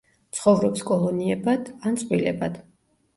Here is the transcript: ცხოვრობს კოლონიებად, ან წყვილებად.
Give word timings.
ცხოვრობს 0.35 0.81
კოლონიებად, 0.87 1.69
ან 1.91 1.99
წყვილებად. 2.05 2.57